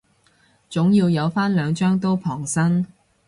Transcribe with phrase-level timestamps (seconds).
[0.67, 2.87] 總要有返兩張刀傍身